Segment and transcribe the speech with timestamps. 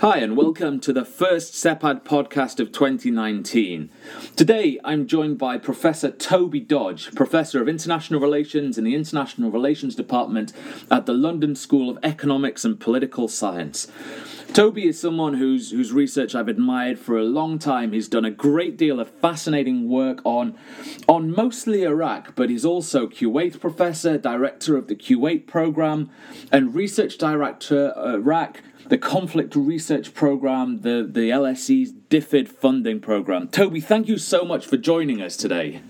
[0.00, 3.90] Hi, and welcome to the first SEPAD podcast of 2019.
[4.36, 9.96] Today, I'm joined by Professor Toby Dodge, Professor of International Relations in the International Relations
[9.96, 10.52] Department
[10.88, 13.88] at the London School of Economics and Political Science.
[14.52, 17.92] Toby is someone whose whose research I've admired for a long time.
[17.92, 20.56] He's done a great deal of fascinating work on
[21.08, 26.08] on mostly Iraq, but he's also Kuwait professor, director of the Kuwait program,
[26.52, 33.48] and research director uh, Iraq the Conflict Research Program, the, the LSE's DFID funding program.
[33.48, 35.80] Toby, thank you so much for joining us today.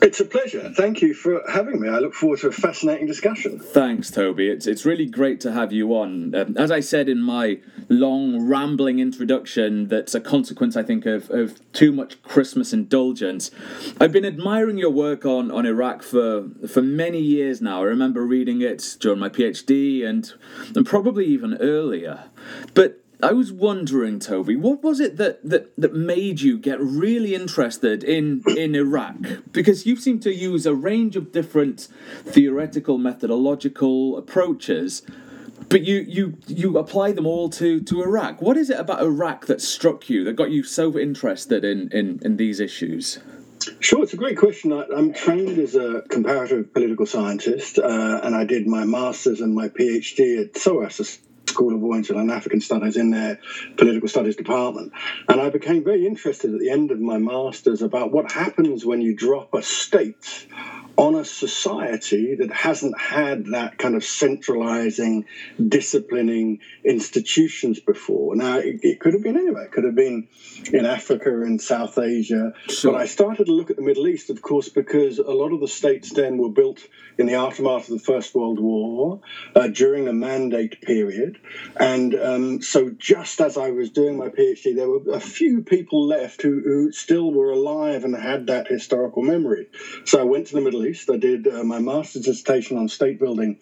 [0.00, 0.72] It's a pleasure.
[0.76, 1.88] Thank you for having me.
[1.88, 3.58] I look forward to a fascinating discussion.
[3.58, 4.48] Thanks, Toby.
[4.48, 6.34] It's it's really great to have you on.
[6.34, 11.30] Um, as I said in my long rambling introduction, that's a consequence, I think, of,
[11.30, 13.50] of too much Christmas indulgence.
[14.00, 17.80] I've been admiring your work on, on Iraq for for many years now.
[17.82, 20.32] I remember reading it during my PhD and
[20.76, 22.24] and probably even earlier.
[22.74, 27.34] But I was wondering, Toby, what was it that, that, that made you get really
[27.34, 29.16] interested in, in Iraq?
[29.50, 31.88] Because you seem to use a range of different
[32.24, 35.02] theoretical, methodological approaches,
[35.68, 38.40] but you, you, you apply them all to, to Iraq.
[38.40, 42.20] What is it about Iraq that struck you, that got you so interested in, in,
[42.22, 43.18] in these issues?
[43.80, 44.72] Sure, it's a great question.
[44.72, 49.56] I, am trained as a comparative political scientist, uh, and I did my master's and
[49.56, 53.38] my PhD at SOAS, School of Oriental and African Studies in their
[53.78, 54.92] political studies department.
[55.28, 59.02] And I became very interested at the end of my master's about what happens when
[59.02, 60.46] you drop a state
[60.98, 65.24] on a society that hasn't had that kind of centralizing,
[65.68, 68.34] disciplining institutions before.
[68.34, 69.66] Now, it, it could have been anywhere.
[69.66, 70.26] It could have been
[70.72, 72.52] in Africa and South Asia.
[72.68, 72.92] Sure.
[72.92, 75.60] But I started to look at the Middle East, of course, because a lot of
[75.60, 76.80] the states then were built
[77.16, 79.20] in the aftermath of the First World War
[79.54, 81.38] uh, during the Mandate period.
[81.76, 86.08] And um, so, just as I was doing my PhD, there were a few people
[86.08, 89.68] left who, who still were alive and had that historical memory.
[90.04, 93.18] So I went to the Middle East I did uh, my master's dissertation on state
[93.18, 93.58] building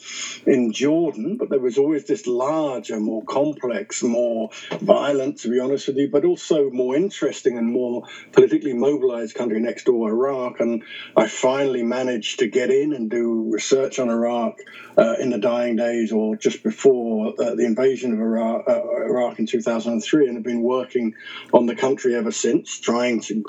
[0.47, 4.50] in Jordan, but there was always this larger, more complex, more
[4.81, 9.60] violent, to be honest with you, but also more interesting and more politically mobilized country
[9.60, 10.60] next door, Iraq.
[10.60, 10.84] And
[11.16, 14.60] I finally managed to get in and do research on Iraq
[14.97, 19.38] uh, in the dying days or just before uh, the invasion of Iraq, uh, Iraq
[19.38, 21.15] in 2003, and have been working
[21.53, 23.42] on the country ever since, trying to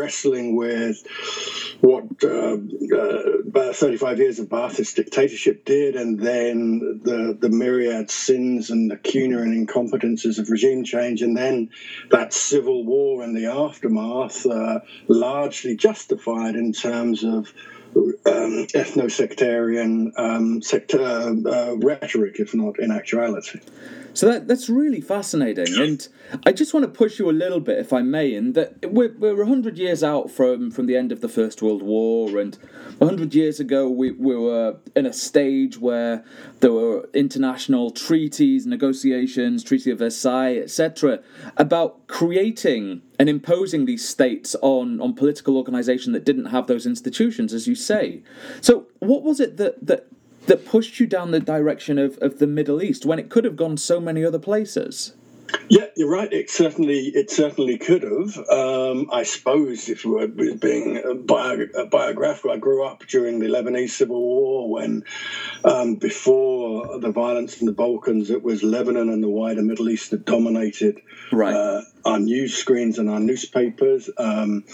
[0.00, 1.06] wrestling with
[1.80, 8.10] what uh, uh, about 35 years of Ba'athist dictatorship did, and then the, the myriad
[8.10, 11.70] sins and the lacuna and incompetences of regime change, and then
[12.10, 17.52] that civil war and the aftermath, uh, largely justified in terms of
[17.96, 23.60] um, ethno-sectarian um, sector, uh, rhetoric, if not in actuality.
[24.12, 26.06] So that that's really fascinating, and
[26.44, 29.14] I just want to push you a little bit, if I may, in that we're
[29.16, 32.58] we're hundred years out from from the end of the First World War, and
[33.00, 36.24] hundred years ago we, we were in a stage where
[36.60, 41.20] there were international treaties, negotiations, Treaty of Versailles, etc.,
[41.56, 47.54] about creating and imposing these states on on political organisation that didn't have those institutions,
[47.54, 48.22] as you say.
[48.60, 50.08] So, what was it that that
[50.50, 53.54] that pushed you down the direction of, of the Middle East when it could have
[53.54, 55.12] gone so many other places?
[55.68, 56.32] Yeah, you're right.
[56.32, 58.36] It certainly, it certainly could have.
[58.48, 63.90] Um, I suppose if we were being bio, biographical, I grew up during the Lebanese
[63.90, 65.04] Civil War when,
[65.64, 70.10] um, before the violence in the Balkans, it was Lebanon and the wider Middle East
[70.10, 71.00] that dominated
[71.32, 71.54] right.
[71.54, 74.10] uh, our news screens and our newspapers.
[74.16, 74.64] Um,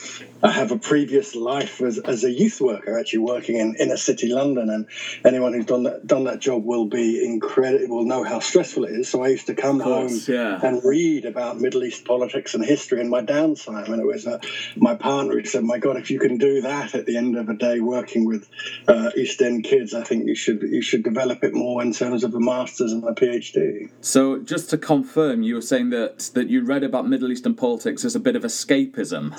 [0.42, 4.28] I have a previous life as, as a youth worker, actually working in inner city
[4.28, 4.86] London, and
[5.24, 8.92] anyone who's done that done that job will be incredible, will know how stressful it
[8.92, 9.08] is.
[9.08, 10.60] So I used to come course, home yeah.
[10.66, 14.38] And read about Middle East politics and history in my downtime, and it was uh,
[14.76, 17.48] my partner who said, "My God, if you can do that at the end of
[17.48, 18.48] a day working with
[18.88, 22.24] uh, East End kids, I think you should you should develop it more in terms
[22.24, 26.48] of a master's and a PhD." So just to confirm, you were saying that that
[26.48, 29.32] you read about Middle Eastern politics as a bit of escapism.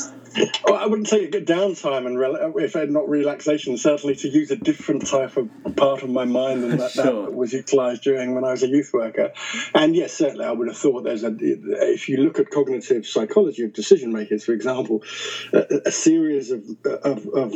[0.65, 2.17] Well, I wouldn't say a good downtime and
[2.59, 6.77] if not relaxation, certainly to use a different type of part of my mind than
[6.77, 7.23] that, sure.
[7.23, 9.31] that was utilised during when I was a youth worker.
[9.73, 13.63] And yes, certainly I would have thought there's a if you look at cognitive psychology
[13.63, 15.03] of decision makers, for example,
[15.53, 16.63] a, a series of,
[17.03, 17.53] of, of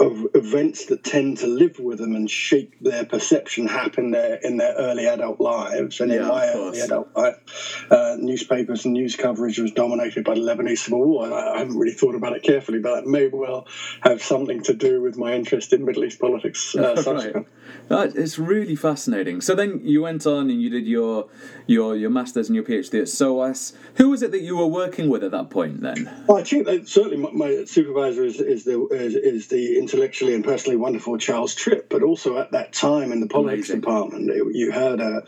[0.00, 4.56] of events that tend to live with them and shape their perception happen there in
[4.56, 6.00] their early adult lives.
[6.00, 10.34] And yeah, in my early adult life, uh, newspapers and news coverage was dominated by
[10.34, 11.32] the Lebanese Civil War.
[11.32, 13.68] I, I, haven't really thought about it carefully, but it may well
[14.00, 16.74] have something to do with my interest in Middle East politics.
[16.74, 17.42] Uh,
[17.90, 18.14] right.
[18.14, 19.40] It's really fascinating.
[19.40, 21.28] So then you went on and you did your
[21.66, 23.74] your your masters and your PhD at SOAS.
[23.96, 26.24] Who was it that you were working with at that point then?
[26.26, 30.34] Well, I think that certainly my, my supervisor is, is the is, is, the intellectually
[30.34, 33.80] and personally wonderful Charles Tripp, but also at that time in the politics Amazing.
[33.80, 35.22] department, you had a,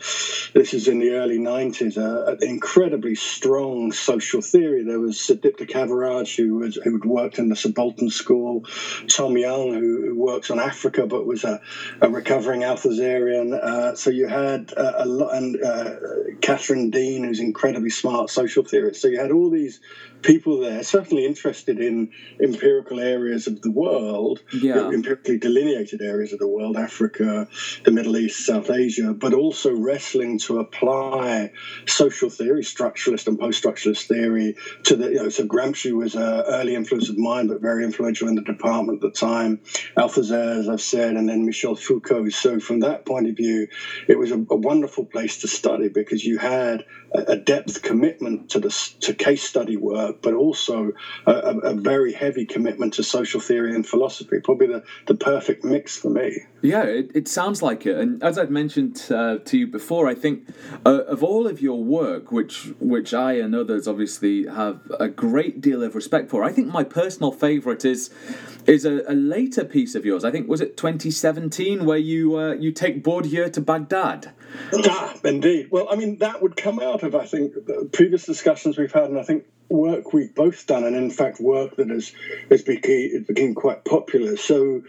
[0.53, 4.83] this is in the early nineties, an incredibly strong social theory.
[4.83, 8.65] There was Sudipta Kaviraj, who was who had worked in the Subaltern School,
[9.07, 11.61] Tom Young, who, who works on Africa but was a,
[12.01, 13.53] a recovering Althusserian.
[13.53, 15.95] Uh, so you had uh, a lot, and uh,
[16.41, 19.01] Katherine Dean, who's incredibly smart social theorist.
[19.01, 19.81] So you had all these
[20.21, 22.11] people there, certainly interested in
[22.41, 24.89] empirical areas of the world, yeah.
[24.89, 27.47] empirically delineated areas of the world, Africa,
[27.83, 31.51] the Middle East, South Asia, but also wrestling to apply
[31.87, 36.75] social theory, structuralist and post-structuralist theory to the, you know, so Gramsci was an early
[36.75, 39.59] influence of mine, but very influential in the department at the time.
[39.97, 42.29] Althusser, as I've said, and then Michel Foucault.
[42.29, 43.67] So from that point of view,
[44.07, 48.59] it was a, a wonderful place to study because you had a, depth commitment to
[48.59, 48.69] the
[49.01, 50.91] to case study work but also
[51.25, 54.39] a, a, very heavy commitment to social theory and philosophy.
[54.43, 56.39] Probably the, the perfect mix for me.
[56.61, 57.97] Yeah, it, it sounds like it.
[57.97, 60.47] And as I've mentioned uh, to you before, I think
[60.85, 65.61] uh, of all of your work, which which I and others obviously have a great
[65.61, 68.09] deal of respect for, I think my personal favourite is
[68.65, 70.23] is a, a, later piece of yours.
[70.23, 74.31] I think was it 2017 where you uh, you take Bourdieu to Baghdad.
[74.85, 75.67] Ah, indeed.
[75.69, 77.53] Well, I mean that would come out of I think
[77.91, 81.75] previous discussions we've had, and I think work we've both done, and in fact work
[81.77, 82.11] that has
[82.49, 84.35] has became quite popular.
[84.35, 84.81] So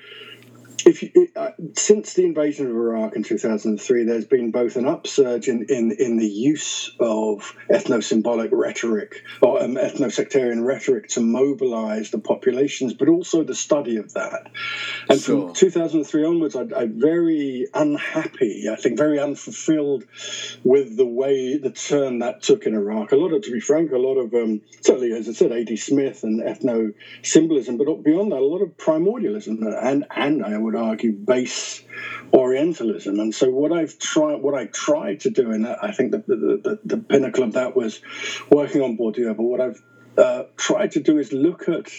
[0.87, 5.49] if you, uh, since the invasion of Iraq in 2003, there's been both an upsurge
[5.49, 12.19] in, in, in the use of ethno-symbolic rhetoric or um, ethno-sectarian rhetoric to mobilize the
[12.19, 14.51] populations, but also the study of that.
[15.09, 15.47] And sure.
[15.47, 20.05] from 2003 onwards, I, I'm very unhappy, I think very unfulfilled
[20.65, 23.13] with the way, the turn that took in Iraq.
[23.13, 25.77] A lot of, to be frank, a lot of, um, certainly, as I said, A.D.
[25.77, 30.83] Smith and ethno-symbolism, but beyond that, a lot of primordialism and, and I would would
[30.83, 31.83] argue, base
[32.33, 33.21] Orientalism.
[33.21, 36.37] And so what I've tried, what I tried to do, and I think the, the,
[36.37, 38.01] the, the pinnacle of that was
[38.51, 39.37] working on Bourdieu.
[39.37, 39.83] But what I've
[40.19, 41.91] uh, tried to do is look at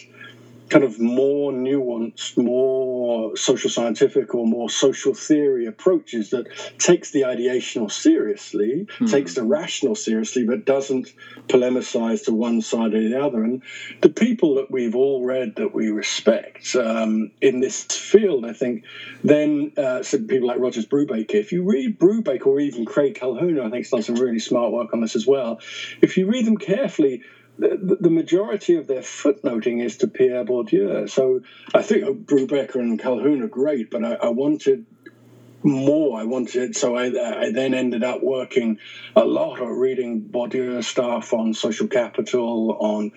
[0.70, 6.48] kind of more nuanced, more social scientific or more social theory approaches that
[6.80, 9.12] takes the ideational seriously, mm.
[9.12, 11.14] takes the rational seriously, but doesn't
[11.48, 13.44] polemicize to one side or the other.
[13.44, 13.62] And
[14.02, 18.86] the people that we've all read that we respect um, in this field, I think,
[19.24, 23.60] then uh, so people like Rogers Brubaker, if you read Brubaker or even Craig Calhoun,
[23.60, 25.60] I think he's done some really smart work on this as well.
[26.02, 27.22] If you read them carefully,
[27.57, 31.10] the, the, majority of their footnoting is to Pierre Bourdieu.
[31.10, 31.42] So
[31.74, 34.86] I think Brubaker and Calhoun are great, but I, I wanted
[35.63, 36.19] more.
[36.19, 38.78] I wanted, so I, I, then ended up working
[39.16, 43.12] a lot or reading Bourdieu stuff on social capital, on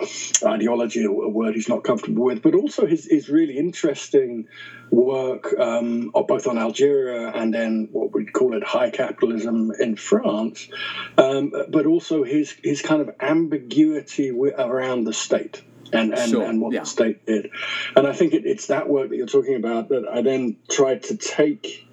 [0.44, 4.46] ideology, a word he's not comfortable with, but also his, his really interesting
[4.90, 10.68] work um, both on Algeria and then what we'd call it high capitalism in France,
[11.16, 15.62] um, but also his his kind of ambiguity around the state.
[15.90, 16.44] And, and, sure.
[16.44, 16.80] and what yeah.
[16.80, 17.48] the state did.
[17.96, 21.04] And I think it, it's that work that you're talking about that I then tried
[21.04, 21.87] to take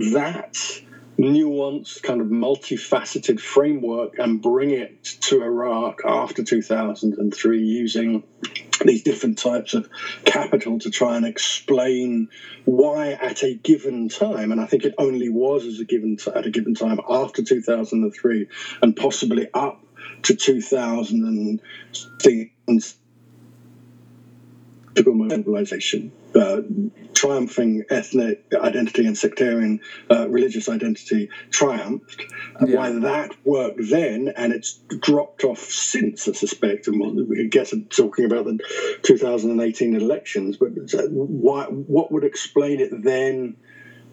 [0.00, 0.56] that
[1.18, 8.22] nuanced, kind of multifaceted framework and bring it to Iraq after 2003 using
[8.82, 9.90] these different types of
[10.24, 12.30] capital to try and explain
[12.64, 16.46] why at a given time, and I think it only was as a given at
[16.46, 18.48] a given time after 2003
[18.82, 19.84] and possibly up
[20.22, 22.94] to 2006
[24.96, 26.62] mobilization uh,
[27.14, 32.24] triumphing ethnic identity and sectarian uh, religious identity triumphed.
[32.66, 32.76] Yeah.
[32.76, 37.50] Why that worked then and it's dropped off since, I suspect, and we'll, we could
[37.50, 38.58] get talking about the
[39.02, 40.68] 2018 elections, but
[41.10, 43.56] why, what would explain it then?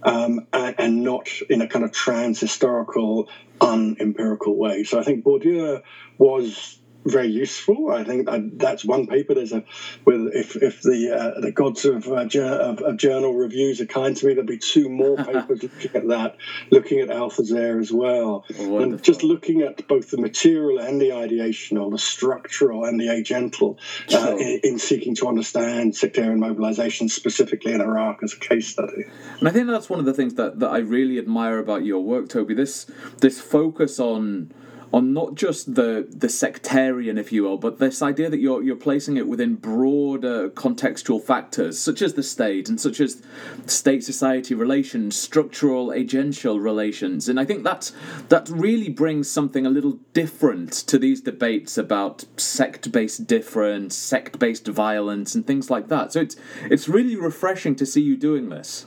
[0.04, 4.84] Um, and, and, not in a kind of trans historical, unempirical way.
[4.84, 5.82] So I think Bourdieu
[6.20, 7.92] was very useful.
[7.92, 9.34] I think that's one paper.
[9.34, 9.64] There's a
[10.06, 14.16] with if if the uh, the gods of, uh, of, of, journal reviews are kind
[14.18, 16.38] to me, there'll be two more papers looking at that,
[16.72, 18.82] looking at Althusser as well, Wonderful.
[18.82, 23.78] and just looking at both the material and the ideational, the structural and the agental,
[24.10, 24.42] uh, sure.
[24.42, 29.06] in, in, seeking to understand sectarian mobilization specifically in Iraq as a case study.
[29.40, 32.04] And I think that's one of the things that, that I really admire about your
[32.04, 32.54] work, Toby.
[32.54, 32.86] This
[33.20, 34.52] this focus on
[34.94, 38.75] on not just the the sectarian, if you will, but this idea that you're you're
[38.75, 43.22] placing it within broader contextual factors, such as the state and such as
[43.65, 47.91] state society relations, structural agential relations, and I think that's
[48.29, 54.39] that really brings something a little different to these debates about sect based difference, sect
[54.39, 56.13] based violence, and things like that.
[56.13, 58.86] So it's it's really refreshing to see you doing this.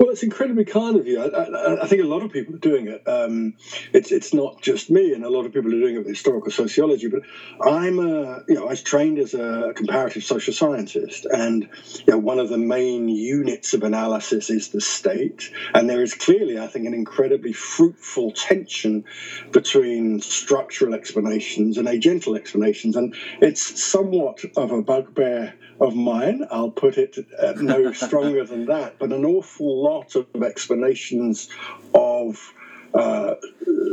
[0.00, 1.20] Well, it's incredibly kind of you.
[1.20, 3.06] I, I, I, think a lot of people are doing it.
[3.06, 3.52] Um,
[3.92, 6.50] it's it's not just me, and a lot of people are doing it with historical
[6.50, 7.08] sociology.
[7.08, 7.20] But
[7.62, 11.68] I'm a you know I was trained as a comparative social scientist, and
[12.06, 16.14] you know one of the main units of analysis is the state, and there is
[16.14, 19.04] clearly I think an incredibly fruitful tension
[19.52, 26.46] between structural explanations and agental explanations, and it's somewhat of a bugbear of mine.
[26.50, 31.48] I'll put it uh, no stronger than that, but an awful lot of explanations
[31.94, 32.54] of
[32.94, 33.34] uh,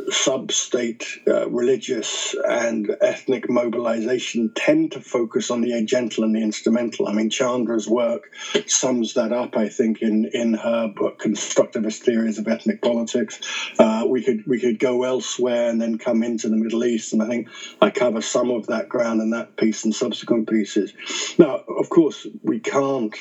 [0.09, 7.07] sub-state uh, religious and ethnic mobilization tend to focus on the agential and the instrumental.
[7.07, 8.31] I mean, Chandra's work
[8.65, 13.39] sums that up, I think, in, in her book "Constructivist Theories of Ethnic Politics."
[13.77, 17.21] Uh, we could we could go elsewhere and then come into the Middle East, and
[17.21, 17.49] I think
[17.81, 20.93] I cover some of that ground in that piece and subsequent pieces.
[21.37, 23.13] Now, of course, we can't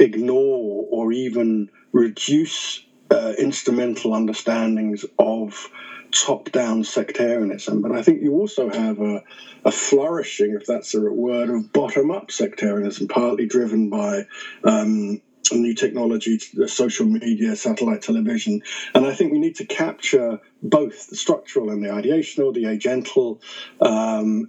[0.00, 5.68] ignore or even reduce uh, instrumental understandings of
[6.12, 7.82] top down sectarianism.
[7.82, 9.22] But I think you also have a,
[9.64, 14.26] a flourishing, if that's the right word, of bottom up sectarianism, partly driven by.
[14.64, 15.20] Um,
[15.58, 18.62] new technology, social media, satellite television,
[18.94, 23.40] and I think we need to capture both the structural and the ideational, the agental,
[23.80, 24.48] um,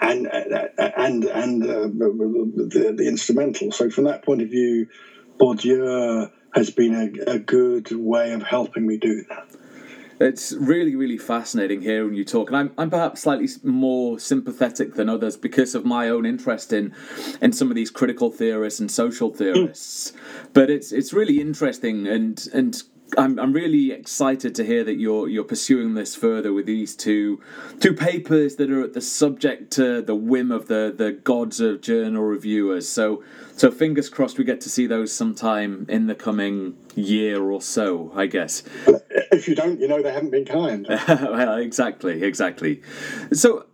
[0.00, 3.72] and and and uh, the, the instrumental.
[3.72, 4.88] So from that point of view,
[5.38, 9.61] Bourdieu has been a, a good way of helping me do that.
[10.22, 15.08] It's really, really fascinating hearing you talk, and I'm, I'm perhaps slightly more sympathetic than
[15.08, 16.94] others because of my own interest in,
[17.40, 19.36] in some of these critical theorists and social hmm.
[19.36, 20.12] theorists.
[20.52, 22.82] but it's it's really interesting, and and
[23.18, 27.40] I'm, I'm really excited to hear that you're you're pursuing this further with these two
[27.80, 31.80] two papers that are at the subject to the whim of the the gods of
[31.80, 32.88] journal reviewers.
[32.88, 33.22] So
[33.56, 38.12] so fingers crossed we get to see those sometime in the coming year or so,
[38.14, 38.62] I guess.
[39.30, 40.86] If you don't, you know they haven't been kind.
[41.08, 42.82] well, exactly, exactly.
[43.32, 43.66] So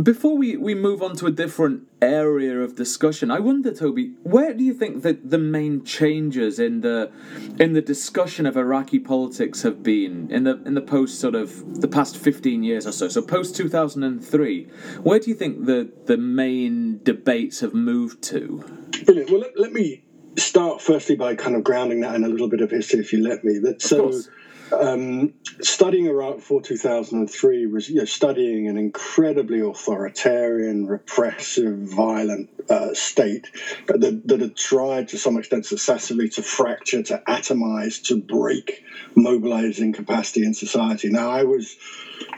[0.00, 4.54] before we, we move on to a different area of discussion, I wonder, Toby, where
[4.54, 7.10] do you think that the main changes in the
[7.58, 11.80] in the discussion of Iraqi politics have been in the in the post sort of
[11.80, 13.08] the past fifteen years or so?
[13.08, 14.64] So post two thousand and three,
[15.02, 18.64] where do you think the the main debates have moved to?
[19.04, 19.30] Brilliant.
[19.30, 20.04] Well, let, let me
[20.38, 23.22] start firstly by kind of grounding that in a little bit of history, if you
[23.22, 23.58] let me.
[23.58, 24.10] That so.
[24.10, 24.28] Course
[24.70, 32.94] um, studying Iraq before 2003 was you know, studying an incredibly authoritarian, repressive, violent uh,
[32.94, 33.48] state
[33.86, 39.92] that, that, had tried to some extent successfully to fracture, to atomize, to break mobilizing
[39.92, 41.10] capacity in society.
[41.10, 41.76] Now, I was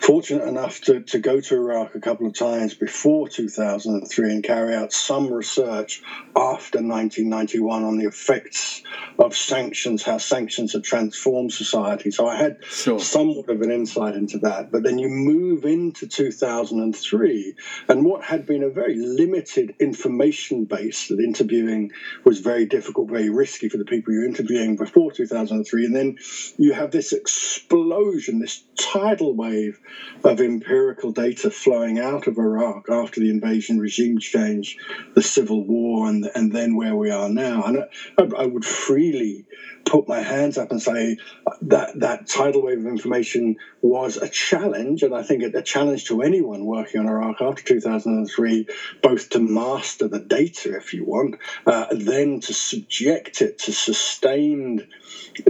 [0.01, 4.75] fortunate enough to, to go to Iraq a couple of times before 2003 and carry
[4.75, 6.03] out some research
[6.37, 8.83] after 1991 on the effects
[9.19, 12.11] of sanctions, how sanctions have transformed society.
[12.11, 12.99] So I had sure.
[12.99, 14.71] somewhat of an insight into that.
[14.71, 17.55] But then you move into 2003,
[17.89, 21.93] and what had been a very limited information base that interviewing
[22.25, 25.85] was very difficult, very risky for the people you're interviewing before 2003.
[25.85, 26.19] And then
[26.57, 29.79] you have this explosion, this tidal wave
[30.23, 34.77] of empirical data flowing out of Iraq after the invasion regime change,
[35.15, 37.65] the civil war, and, and then where we are now.
[37.65, 37.85] And
[38.19, 39.47] I, I would freely
[39.85, 41.17] put my hands up and say
[41.63, 46.21] that that tidal wave of information was a challenge, and I think a challenge to
[46.21, 48.67] anyone working on Iraq after 2003,
[49.03, 54.87] both to master the data, if you want, uh, then to subject it to sustained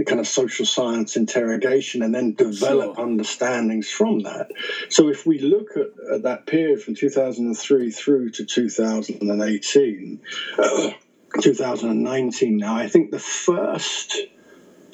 [0.07, 3.05] kind of social science interrogation and then develop sure.
[3.05, 4.47] understandings from that.
[4.87, 10.21] So if we look at, at, that period from 2003 through to 2018,
[10.57, 10.91] uh,
[11.41, 14.15] 2019 now, I think the first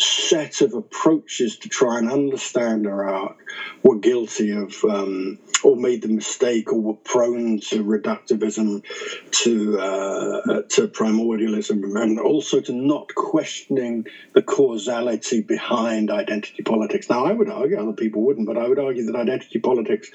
[0.01, 3.37] set of approaches to try and understand Iraq
[3.83, 8.83] were guilty of um, or made the mistake or were prone to reductivism,
[9.31, 17.09] to uh, to primordialism, and also to not questioning the causality behind identity politics.
[17.09, 20.11] Now, I would argue other people wouldn't, but I would argue that identity politics,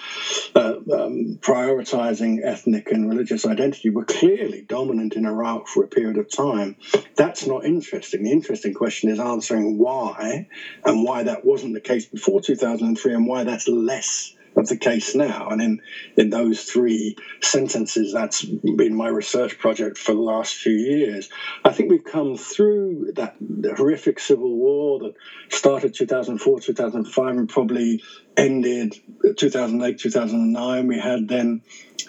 [0.55, 6.19] uh, um, prioritizing ethnic and religious identity, were clearly dominant in Iraq for a period
[6.19, 6.77] of time.
[7.17, 8.25] That's not interesting.
[8.25, 10.49] The interesting question is answering why
[10.85, 15.15] and why that wasn't the case before 2003 and why that's less of the case
[15.15, 15.49] now.
[15.51, 15.83] And in,
[16.17, 21.29] in those three sentences, that's been my research project for the last few years.
[21.65, 23.37] I think we've come through that
[23.77, 25.15] horrific civil war that
[25.51, 28.03] started 2004, 2005, and probably
[28.37, 28.97] ended
[29.37, 30.87] 2008, 2009.
[30.87, 31.63] We had then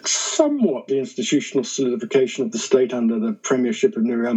[0.05, 4.31] somewhat the institutional solidification of the state under the premiership of Nouri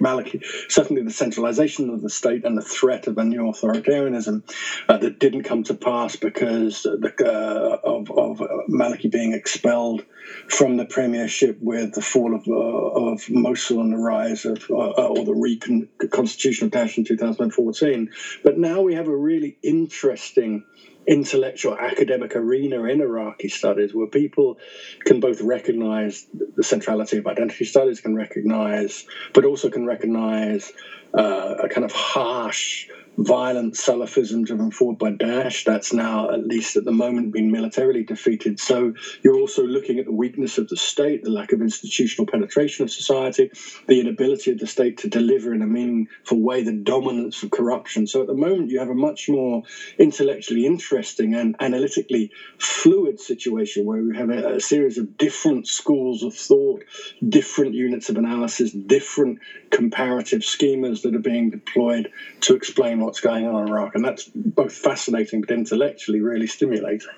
[0.00, 4.42] Maliki, certainly the centralization of the state and the threat of a new authoritarianism
[4.88, 10.04] uh, that didn't come to pass because the, uh, of, of Maliki being expelled
[10.48, 14.74] from the premiership with the fall of, uh, of Mosul and the rise of, uh,
[14.74, 18.10] or the reconstitution of Daesh in 2014.
[18.42, 20.64] But now we have a really interesting
[21.06, 24.58] intellectual academic arena in Iraqi studies where people
[25.04, 30.72] can both recognize the centrality of identity studies, can recognize, but also can recognize
[31.16, 35.64] uh, a kind of harsh violent Salafism driven forward by Daesh.
[35.64, 38.60] That's now, at least at the moment, been militarily defeated.
[38.60, 42.84] So you're also looking at the weakness of the state, the lack of institutional penetration
[42.84, 43.50] of society,
[43.86, 48.06] the inability of the state to deliver in a meaningful way, the dominance of corruption.
[48.06, 49.62] So at the moment, you have a much more
[49.98, 56.22] intellectually interesting and analytically fluid situation where we have a, a series of different schools
[56.22, 56.84] of thought,
[57.26, 59.38] different units of analysis, different
[59.70, 62.10] comparative schemas that are being deployed
[62.42, 67.08] to explain what's going on in Iraq, and that's both fascinating but intellectually really stimulating.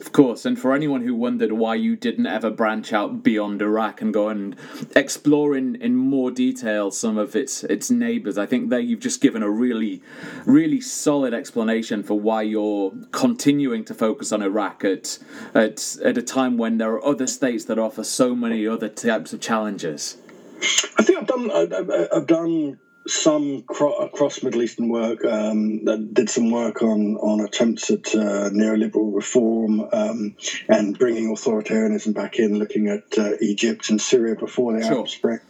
[0.00, 4.00] Of course, and for anyone who wondered why you didn't ever branch out beyond Iraq
[4.00, 4.54] and go and
[4.94, 9.20] explore in, in more detail some of its its neighbours, I think there you've just
[9.20, 10.00] given a really,
[10.46, 15.18] really solid explanation for why you're continuing to focus on Iraq at
[15.52, 19.32] at at a time when there are other states that offer so many other types
[19.32, 20.16] of challenges.
[20.96, 22.78] I think I've done I've, I've done
[23.08, 25.24] some cro- cross Middle Eastern work.
[25.24, 30.36] Um, that did some work on on attempts at uh, neoliberal reform um,
[30.68, 34.96] and bringing authoritarianism back in, looking at uh, Egypt and Syria before the sure.
[34.96, 35.40] Arab Spring.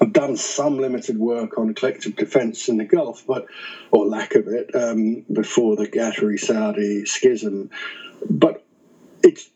[0.00, 3.46] I've done some limited work on collective defence in the Gulf, but
[3.90, 7.70] or lack of it um, before the Qatari Saudi schism.
[8.28, 8.64] But
[9.22, 9.48] it's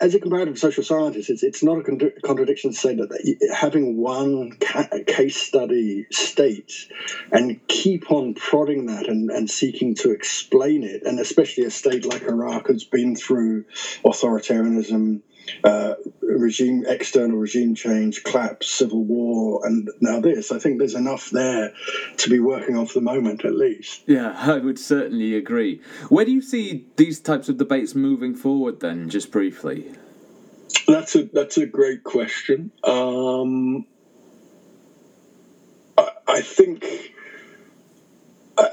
[0.00, 1.82] as a comparative social scientist, it's, it's not a
[2.22, 6.72] contradiction to say that having one ca- case study state
[7.30, 12.04] and keep on prodding that and, and seeking to explain it, and especially a state
[12.04, 13.64] like Iraq has been through
[14.04, 15.22] authoritarianism,
[15.64, 20.52] uh, regime, external regime change, collapse, civil war, and now this.
[20.52, 21.72] I think there's enough there
[22.18, 24.02] to be working on for the moment, at least.
[24.06, 25.80] Yeah, I would certainly agree.
[26.08, 28.80] Where do you see these types of debates moving forward?
[28.80, 29.92] Then, just briefly.
[30.86, 32.72] That's a that's a great question.
[32.82, 33.86] Um,
[35.96, 36.84] I, I think.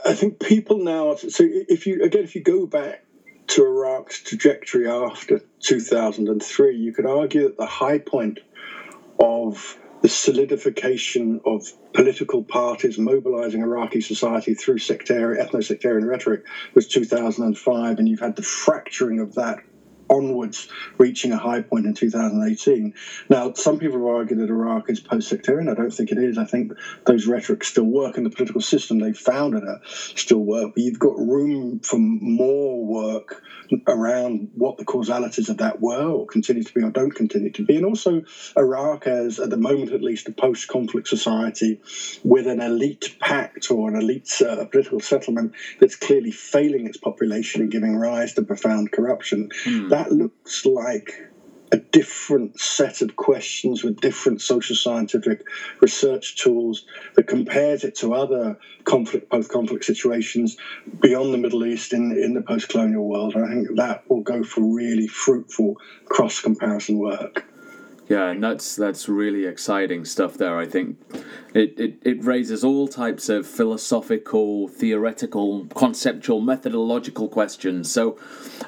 [0.06, 1.16] I think people now.
[1.16, 3.06] So if you again, if you go back
[3.50, 8.40] to Iraq's trajectory after 2003, you could argue that the high point
[9.20, 18.00] of the solidification of political parties mobilizing Iraqi society through sectarian, ethno-sectarian rhetoric was 2005,
[18.00, 19.60] and you've had the fracturing of that
[20.10, 20.68] onwards,
[20.98, 22.94] reaching a high point in 2018.
[23.30, 25.70] Now, some people argue that Iraq is post sectarian.
[25.70, 26.38] I don't think it is.
[26.38, 26.74] I think
[27.06, 30.74] those rhetorics still work in the political system they founded it still work.
[30.76, 33.44] But you've got room for more work
[33.88, 37.64] around what the causalities of that were or continue to be or don't continue to
[37.64, 37.76] be.
[37.76, 38.24] And also,
[38.58, 41.82] Iraq as, at the moment at least, a post conflict society
[42.24, 47.62] with an elite pact or an elite uh, political settlement that's clearly failing its population
[47.62, 49.50] and giving rise to profound corruption.
[49.66, 51.30] Mm that looks like
[51.72, 55.44] a different set of questions with different social scientific
[55.82, 56.86] research tools
[57.16, 60.58] that compares it to other conflict post conflict situations
[61.00, 63.36] beyond the Middle East in, in the post colonial world.
[63.36, 67.46] And I think that will go for really fruitful cross comparison work.
[68.10, 70.58] Yeah, and that's that's really exciting stuff there.
[70.58, 70.98] I think
[71.54, 77.92] it, it, it raises all types of philosophical, theoretical, conceptual, methodological questions.
[77.92, 78.18] So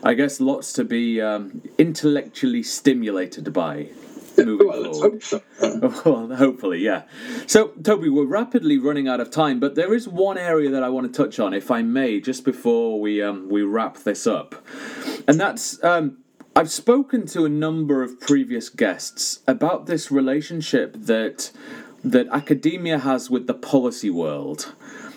[0.04, 3.90] I guess lots to be um, intellectually stimulated by.
[4.38, 5.24] moving well, forward.
[5.24, 5.42] so.
[6.06, 7.04] Well, hopefully, yeah.
[7.48, 10.90] So, Toby, we're rapidly running out of time, but there is one area that I
[10.90, 14.56] want to touch on, if I may, just before we um, we wrap this up,
[15.28, 16.18] and that's um,
[16.62, 21.50] I've spoken to a number of previous guests about this relationship that
[22.04, 24.71] that academia has with the policy world.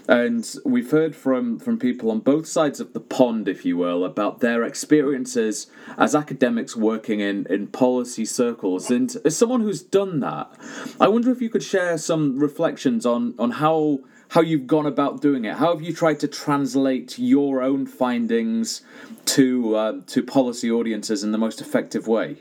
[0.09, 4.07] And we've heard from, from people on both sides of the pond, if you will,
[4.07, 5.67] about their experiences
[5.99, 8.91] as academics working in, in policy circles.
[8.91, 10.51] And as someone who's done that,
[10.99, 14.01] I wonder if you could share some reflections on, on how
[14.35, 15.55] how you've gone about doing it.
[15.55, 18.83] How have you tried to translate your own findings
[19.27, 22.39] to uh, to policy audiences in the most effective way?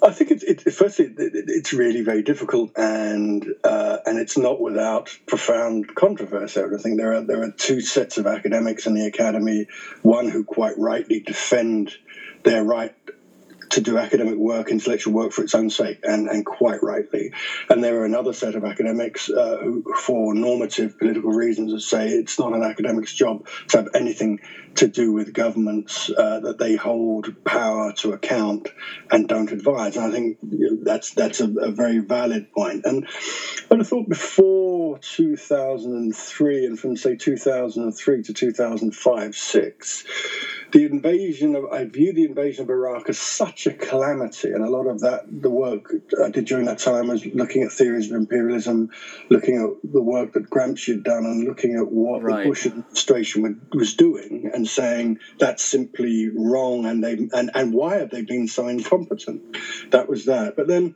[0.00, 4.60] I think it's it, firstly it, it's really very difficult, and uh, and it's not
[4.60, 6.60] without profound controversy.
[6.60, 9.66] I think there are there are two sets of academics in the academy.
[10.02, 11.90] One who quite rightly defend
[12.44, 12.94] their right
[13.72, 17.32] to do academic work, intellectual work for its own sake, and, and quite rightly.
[17.68, 22.38] And there are another set of academics uh, who, for normative political reasons, say it's
[22.38, 24.40] not an academic's job to have anything
[24.74, 28.68] to do with governments uh, that they hold power to account
[29.10, 29.96] and don't advise.
[29.96, 30.38] And I think
[30.82, 32.84] that's that's a, a, very valid point.
[32.84, 33.06] And
[33.68, 40.04] but I thought before 2003 and from say 2003 to 2005 six,
[40.72, 44.70] the invasion of I view the invasion of Iraq as such a calamity, and a
[44.70, 48.16] lot of that the work I did during that time was looking at theories of
[48.16, 48.90] imperialism,
[49.28, 52.42] looking at the work that Gramsci had done, and looking at what right.
[52.42, 57.96] the Bush administration was doing, and saying that's simply wrong, and they and and why
[57.96, 59.42] have they been so incompetent?
[59.90, 60.56] That was that.
[60.56, 60.94] But then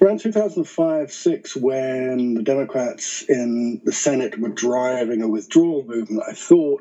[0.00, 6.32] around 2005 six, when the Democrats in the Senate were driving a withdrawal movement, I
[6.32, 6.80] thought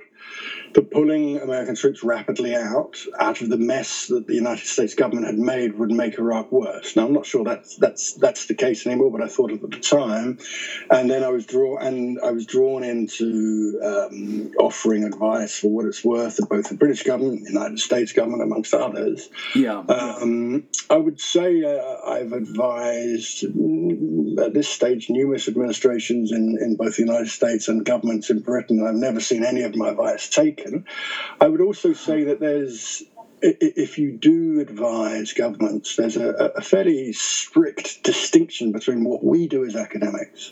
[0.73, 5.25] that pulling American troops rapidly out out of the mess that the United States government
[5.25, 6.95] had made would make Iraq worse.
[6.95, 9.67] Now I'm not sure that's that's that's the case anymore, but I thought at the
[9.67, 10.37] time.
[10.89, 15.85] And then I was drawn and I was drawn into um, offering advice for what
[15.85, 19.29] it's worth to both the British government, the United States government, amongst others.
[19.55, 19.79] Yeah.
[19.79, 26.75] Um, I would say uh, I've advised mm, at this stage numerous administrations in, in
[26.75, 28.85] both the United States and governments in Britain.
[28.85, 30.58] I've never seen any of my advice taken.
[31.41, 33.03] I would also say that there's
[33.41, 39.65] if you do advise governments, there's a, a, fairly strict distinction between what we do
[39.65, 40.51] as academics,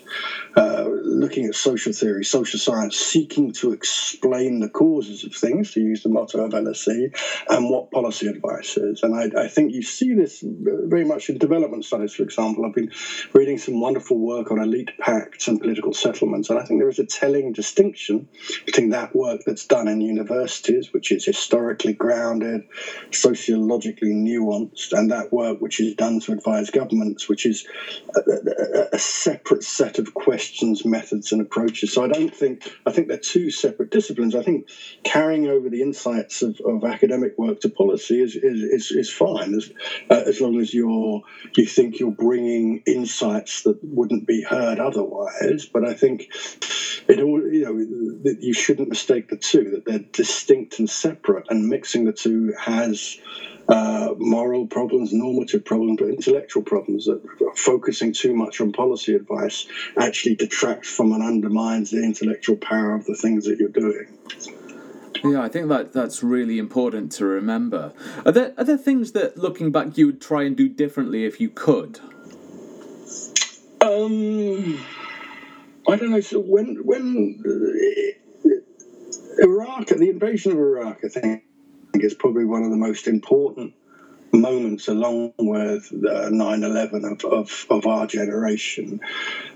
[0.56, 5.80] uh, looking at social theory, social science, seeking to explain the causes of things, to
[5.80, 7.14] use the motto of LSE,
[7.48, 9.02] and what policy advice is.
[9.02, 12.64] And I, I think you see this very much in development studies, for example.
[12.64, 12.92] I've been
[13.32, 16.98] reading some wonderful work on elite pacts and political settlements, and I think there is
[16.98, 18.28] a telling distinction
[18.64, 22.62] between that work that's done in universities, which is historically grounded
[23.10, 27.66] sociologically nuanced, and that work which is done to advise governments, which is
[28.14, 31.92] a, a, a, separate set of questions, methods, and approaches.
[31.92, 34.34] So I don't think I think they're two separate disciplines.
[34.34, 34.68] I think
[35.04, 39.54] carrying over the insights of, of academic work to policy is is, is, is fine
[39.54, 39.70] as
[40.10, 41.22] uh, as long as you're
[41.56, 45.66] you think you're bringing insights that wouldn't be heard otherwise.
[45.72, 46.30] But I think
[47.08, 51.68] it all you know you shouldn't mistake the two that they're distinct and separate, and
[51.68, 53.18] mixing the two has
[53.68, 57.20] uh, moral problems, normative problems, but intellectual problems that
[57.56, 59.66] focusing too much on policy advice
[59.98, 64.06] actually detracts from and undermines the intellectual power of the things that you're doing.
[65.24, 67.92] Yeah, I think that that's really important to remember.
[68.24, 71.40] Are there are there things that, looking back, you would try and do differently if
[71.40, 72.00] you could?
[73.80, 74.78] Um,
[75.88, 76.20] I don't know.
[76.20, 78.50] So when when uh,
[79.42, 81.44] Iraq, the invasion of Iraq, I think
[81.94, 83.74] is probably one of the most important
[84.32, 89.00] moments along with 9-11 of, of, of, our generation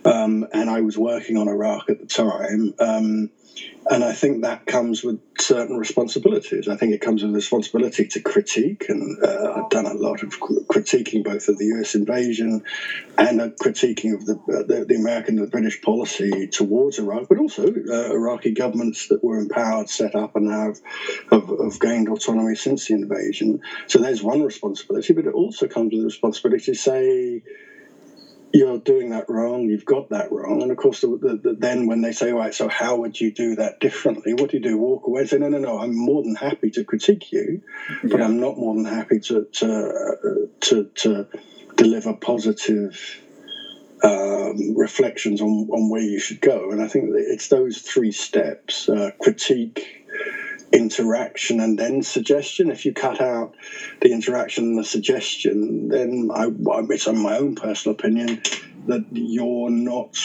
[0.06, 3.30] um, and i was working on iraq at the time um,
[3.90, 6.68] and I think that comes with certain responsibilities.
[6.68, 10.38] I think it comes with responsibility to critique, and uh, I've done a lot of
[10.38, 11.94] critiquing both of the U.S.
[11.94, 12.62] invasion
[13.18, 17.28] and a critiquing of the, uh, the, the American and the British policy towards Iraq,
[17.28, 20.80] but also uh, Iraqi governments that were empowered, set up, and now have,
[21.30, 23.60] have, have, gained autonomy since the invasion.
[23.88, 27.42] So there's one responsibility, but it also comes with the responsibility to say
[28.52, 30.62] you're doing that wrong, you've got that wrong.
[30.62, 33.20] And of course, the, the, the, then when they say, all right, so how would
[33.20, 34.34] you do that differently?
[34.34, 34.76] What do you do?
[34.78, 37.62] Walk away and say, no, no, no, I'm more than happy to critique you,
[38.02, 38.24] but yeah.
[38.24, 41.26] I'm not more than happy to, to, to, to
[41.76, 43.22] deliver positive
[44.04, 46.70] um, reflections on, on where you should go.
[46.72, 50.01] And I think it's those three steps uh, critique,
[50.72, 52.70] interaction and then suggestion.
[52.70, 53.54] If you cut out
[54.00, 56.48] the interaction and the suggestion, then I,
[56.90, 58.42] it's on my own personal opinion
[58.86, 60.16] that you're not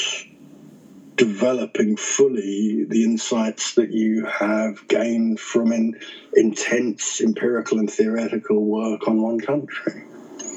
[1.16, 6.00] developing fully the insights that you have gained from in,
[6.34, 10.04] intense empirical and theoretical work on one country.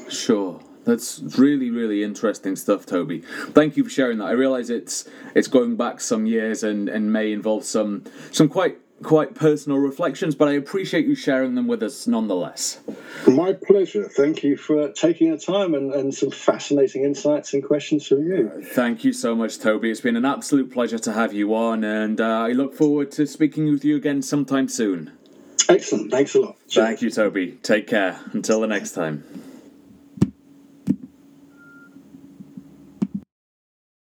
[0.09, 0.59] Sure.
[0.83, 3.21] That's really, really interesting stuff, Toby.
[3.49, 4.25] Thank you for sharing that.
[4.25, 8.79] I realise it's it's going back some years and, and may involve some some quite
[9.03, 12.79] quite personal reflections, but I appreciate you sharing them with us nonetheless.
[13.27, 14.07] My pleasure.
[14.07, 18.63] Thank you for taking the time and, and some fascinating insights and questions from you.
[18.73, 19.91] Thank you so much, Toby.
[19.91, 23.27] It's been an absolute pleasure to have you on, and uh, I look forward to
[23.27, 25.11] speaking with you again sometime soon.
[25.69, 26.11] Excellent.
[26.11, 26.57] Thanks a lot.
[26.67, 26.85] Cheers.
[26.85, 27.51] Thank you, Toby.
[27.63, 28.19] Take care.
[28.33, 29.23] Until the next time.